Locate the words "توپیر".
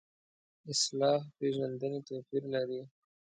2.07-2.43